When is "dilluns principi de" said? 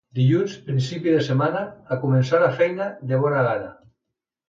0.19-1.19